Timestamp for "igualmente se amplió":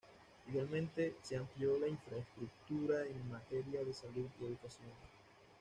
0.47-1.77